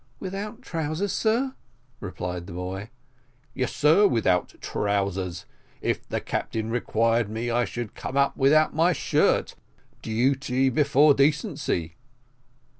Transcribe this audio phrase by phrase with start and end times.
[0.19, 1.53] "Without trousers, sir!"
[1.99, 2.89] replied the boy.
[3.53, 5.45] "Yes, sir, without trousers;
[5.79, 9.53] if the captain required me, I should come without my shirt.
[10.01, 11.97] Duty before decency."